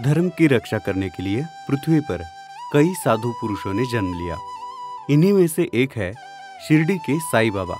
[0.00, 2.22] धर्म की रक्षा करने के लिए पृथ्वी पर
[2.72, 4.36] कई साधु पुरुषों ने जन्म लिया।
[5.10, 6.12] इन्हीं में से एक है
[6.68, 7.78] शिरडी के साईं बाबा,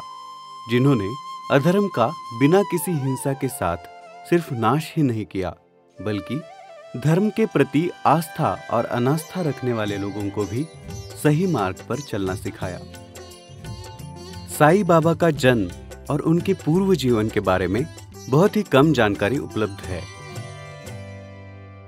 [0.71, 1.09] जिन्होंने
[1.53, 2.07] अधर्म का
[2.41, 3.77] बिना किसी हिंसा के साथ
[4.31, 5.55] सिर्फ़ नाश ही नहीं किया,
[6.03, 6.41] बल्कि
[7.01, 10.67] धर्म के प्रति आस्था और अनास्था रखने वाले लोगों को भी
[11.23, 12.81] सही मार्ग पर चलना सिखाया।
[14.59, 15.71] साईं बाबा का जन्म
[16.11, 17.85] और उनके पूर्व जीवन के बारे में
[18.29, 20.20] बहुत ही कम जानकारी उपलब्ध है।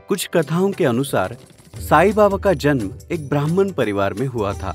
[0.08, 1.36] कुछ कथाओं के अनुसार,
[1.80, 4.74] साई बाबा का जन्म एक ब्राह्मण परिवार में हुआ था,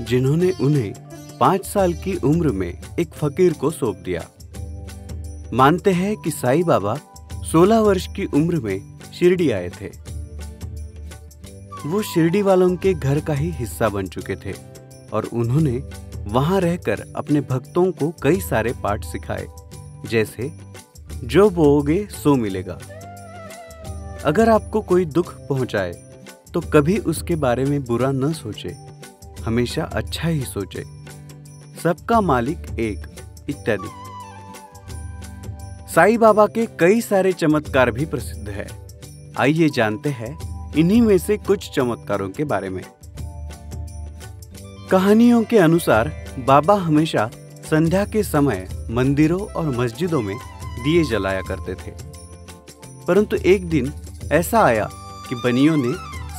[0.00, 0.92] जिन्होंने उन्हें
[1.40, 4.28] पाँच साल की उम्र में एक फकीर को सौंप दिया।
[5.52, 6.96] मानते हैं कि साईं बाबा
[7.44, 9.90] 16 वर्ष की उम्र में शिरडी आए थे।
[11.86, 14.54] वो शिरडी वालों के घर का ही हिस्सा बन चुके थे
[15.12, 15.82] और उन्होंने
[16.26, 19.46] वहाँ रहकर अपने भक्तों को कई सारे पाठ सिखाए,
[20.06, 20.52] जैसे,
[21.24, 22.78] जो बोओगे सो मिलेगा।
[24.24, 25.92] अगर आपको कोई दुख पहुँचाए
[26.54, 28.76] तो कभी उसके बारे में बुरा न सोचे।
[29.42, 30.84] हमेशा अच्छा ही सोचे।
[31.82, 33.06] सबका मालिक एक,
[33.48, 33.88] इत्यादि।
[35.92, 38.66] साईं बाबा के कई सारे चमत्कार भी प्रसिद्ध है।
[39.38, 40.38] आइए जानते हैं
[40.74, 42.84] इन्हीं में से कुछ चमत्कारों के बारे में।
[44.90, 47.30] कहानियों के अनुसार, बाबा हमेशा
[47.70, 50.36] संध्या के समय मंदिरों और मस्जिदों में
[50.84, 52.12] दिए जलाया करते थे।
[53.06, 53.92] परंतु एक दिन
[54.32, 54.88] ऐसा आया
[55.28, 55.92] कि बनियों ने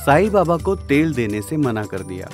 [0.04, 2.28] साईं बाबा को तेल देने से मना कर दिया,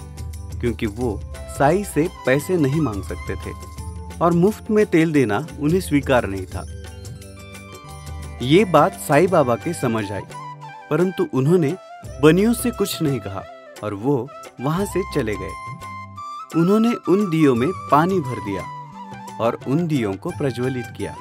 [0.61, 1.21] क्योंकि वो
[1.59, 3.53] साई से पैसे नहीं मांग सकते थे
[4.19, 6.65] और मुफ़्त में तेल देना उन्हें स्वीकार नहीं था।
[8.43, 10.23] ये बात साईं बाबा के समझ आई,
[10.91, 11.75] परंतु उन्होंने
[12.23, 13.43] बनियों से कुछ नहीं कहा
[13.85, 14.17] और वो
[14.61, 18.63] वहाँ से चले गए। उन्होंने उन दियों में पानी भर दिया
[19.41, 21.15] और उन दियों को प्रज्वलित किया।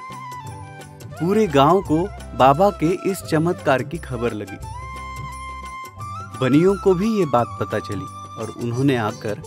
[1.19, 1.97] पूरे गाँव को
[2.37, 4.57] बाबा के इस चमत्कार की खबर लगी।
[6.41, 8.05] बनियों को भी ये बात पता चली
[8.41, 9.41] और उन्होंने आकर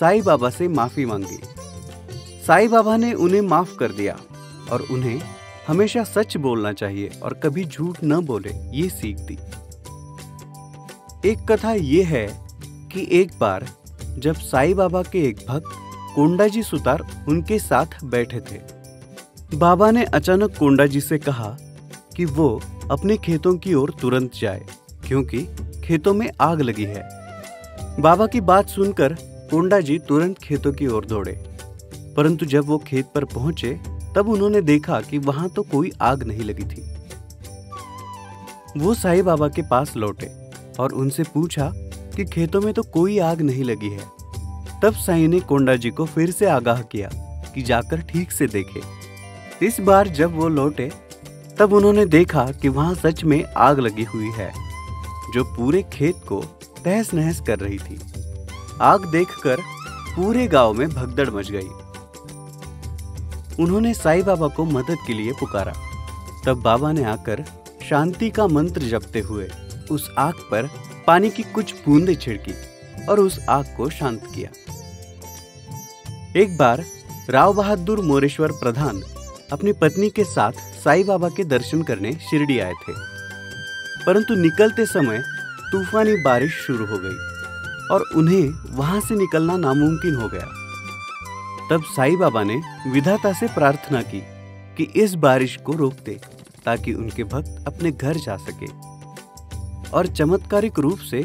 [0.00, 1.38] साईं बाबा से माफ़ी मांगी।
[2.46, 4.16] साईं बाबा ने उन्हें माफ़ कर दिया
[4.72, 5.20] और उन्हें
[5.68, 9.38] हमेशा सच बोलना चाहिए और कभी झूठ न बोले, ये सीख दी।
[11.30, 12.26] एक कथा ये है
[12.92, 13.66] कि एक बार
[14.18, 15.72] जब साईं बाबा के एक भक्त
[16.14, 18.60] कोंडाजी सुतार उनके साथ बैठे थे
[19.54, 21.56] बाबा ने अचानक कोंडा जी से कहा
[22.16, 24.64] कि वो अपने खेतों की ओर तुरंत जाए,
[25.08, 25.38] क्योंकि
[25.84, 27.02] खेतों में आग लगी है।
[28.00, 29.12] बाबा की बात सुनकर
[29.50, 31.32] कोंडा जी तुरंत खेतों की ओर दौड़े।
[32.16, 33.72] परंतु जब वो खेत पर पहुँचे,
[34.16, 36.92] तब उन्होंने देखा कि वहाँ तो कोई आग नहीं लगी थी।
[38.76, 40.30] वो साईं बाबा के पास लौटे
[40.80, 41.72] और उनसे पूछा
[42.16, 44.10] कि खेतों में तो कोई आग नहीं लगी है।
[44.82, 47.10] तब साईं ने कोंडा जी को फिर से आगाह किया
[47.54, 49.05] कि जाकर ठीक से देखे।
[49.62, 50.92] इस बार जब वो लौटे,
[51.58, 54.52] तब उन्होंने देखा कि वहाँ सच में आग लगी हुई है,
[55.34, 56.40] जो पूरे खेत को
[56.84, 57.98] तहस नहस कर रही थी।
[58.80, 59.60] आग देखकर
[60.16, 61.68] पूरे गाँव में भगदड़ मच गई।
[63.64, 65.72] उन्होंने साईं बाबा को मदद के लिए पुकारा।
[66.46, 67.44] तब बाबा ने आकर
[67.88, 69.50] शांति का मंत्र जपते हुए
[69.90, 70.70] उस आग पर
[71.06, 72.54] पानी की कुछ बूंदे छिड़की
[73.06, 74.50] और उस आग को शांत किया।
[76.36, 76.84] एक बार
[77.30, 79.02] राव बहादुर मोरेश्वर प्रधान
[79.52, 80.52] अपनी पत्नी के साथ
[80.84, 82.92] साईं बाबा के दर्शन करने शिरडी आए थे।
[84.06, 85.22] परंतु निकलते समय
[85.72, 87.16] तूफानी बारिश शुरू हो गई
[87.94, 90.46] और उन्हें वहाँ से निकलना नामुमकिन हो गया।
[91.70, 94.22] तब साईं बाबा ने विधाता से प्रार्थना की
[94.76, 96.20] कि इस बारिश को रोक दे
[96.64, 98.66] ताकि उनके भक्त अपने घर जा सके
[99.90, 101.24] और चमत्कारिक रूप से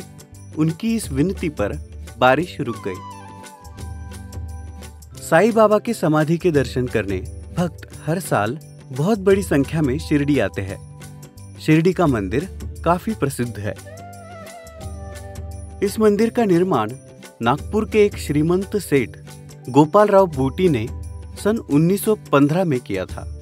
[0.58, 1.74] उनकी इस विनती पर
[2.18, 2.96] बारिश रुक गई।
[5.22, 7.18] साईं बाबा की समाधि के दर्शन करने
[7.58, 8.58] भक्त हर साल
[8.92, 12.48] बहुत बड़ी संख्या में शिरडी आते हैं। शिरडी का मंदिर
[12.86, 13.74] काफ़ी प्रसिद्ध है।
[15.84, 16.92] इस मंदिर का निर्माण
[17.42, 19.18] नागपुर के एक श्रीमंत सेठ
[19.70, 20.88] गोपाल राव बूटी ने
[21.44, 23.42] सन 1915 में किया था।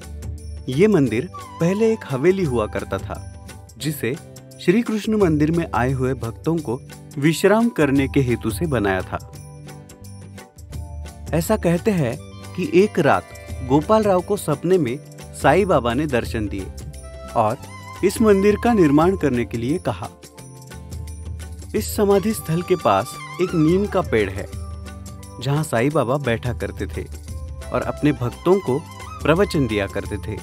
[0.68, 1.28] ये मंदिर
[1.60, 3.46] पहले एक हवेली हुआ करता था,
[3.78, 4.14] जिसे
[4.60, 6.80] श्री कृष्ण मंदिर में आए हुए भक्तों को
[7.18, 9.32] विश्राम करने के हेतु से बनाया था।
[11.34, 12.16] ऐसा कहते हैं
[12.56, 13.24] कि एक रात
[13.68, 14.96] गोपाल राव को सपने में
[15.42, 16.66] साईं बाबा ने दर्शन दिए
[17.36, 17.56] और
[18.04, 20.08] इस मंदिर का निर्माण करने के लिए कहा।
[21.74, 24.46] इस समाधि स्थल के पास एक नीम का पेड़ है,
[25.42, 27.04] जहाँ साईं बाबा बैठा करते थे
[27.68, 28.78] और अपने भक्तों को
[29.22, 30.36] प्रवचन दिया करते थे।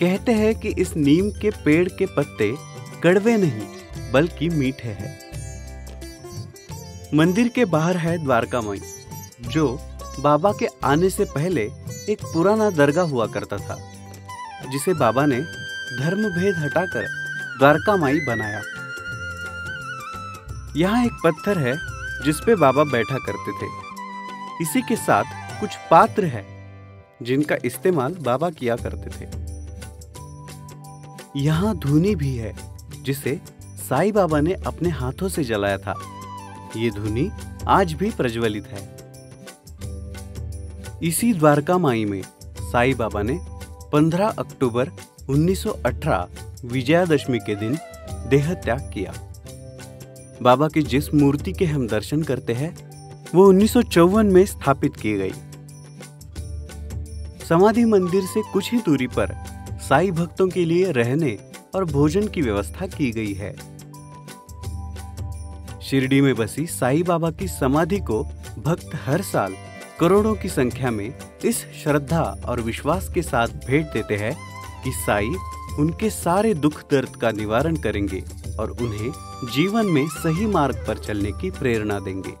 [0.00, 2.52] कहते हैं कि इस नीम के पेड़ के पत्ते
[3.02, 3.66] कड़वे नहीं,
[4.12, 5.18] बल्कि मीठे हैं।
[7.14, 8.80] मंदिर के बाहर है द्वारकामय,
[9.42, 9.78] जो
[10.20, 11.70] बाबा के आने से पहले
[12.10, 13.76] एक पुराना दरगाह हुआ करता था,
[14.70, 15.40] जिसे बाबा ने
[15.98, 17.06] धर्म भेद हटाकर
[17.58, 18.62] द्वारका माई बनाया।
[20.76, 21.74] यहाँ एक पत्थर है,
[22.24, 23.68] जिस पे बाबा बैठा करते थे।
[24.62, 25.24] इसी के साथ
[25.60, 26.44] कुछ पात्र है,
[27.22, 29.28] जिनका इस्तेमाल बाबा किया करते थे।
[31.36, 32.54] यहाँ धुनी भी है,
[33.02, 33.40] जिसे
[33.88, 35.94] साईं बाबा ने अपने हाथों से जलाया था।
[36.76, 37.30] ये धुनी
[37.68, 38.99] आज भी प्रज्वलित है।
[41.02, 42.22] इसी द्वारका माई में
[42.60, 43.38] साईं बाबा ने
[43.92, 44.90] 15 अक्टूबर
[45.30, 46.26] 1918
[46.64, 47.78] विजयादशमी के दिन
[48.28, 49.12] देह त्याग किया।
[50.42, 52.90] बाबा की जिस मूर्ति के हम दर्शन करते हैं,
[53.34, 55.32] वो उन्नीस सौ चौवन में स्थापित की गई।
[57.48, 59.34] समाधि मंदिर से कुछ ही दूरी पर
[59.88, 61.38] साई भक्तों के लिए रहने
[61.74, 63.56] और भोजन की व्यवस्था की गई है।
[65.82, 68.22] शिरडी में बसी साई बाबा की समाधि को
[68.58, 69.54] भक्त हर साल
[70.00, 71.14] करोड़ों की संख्या में
[71.44, 74.32] इस श्रद्धा और विश्वास के साथ भेंट देते हैं
[74.84, 75.30] कि साई
[75.78, 78.22] उनके सारे दुख दर्द का निवारण करेंगे
[78.60, 79.10] और उन्हें
[79.54, 82.32] जीवन में सही मार्ग पर चलने की प्रेरणा देंगे।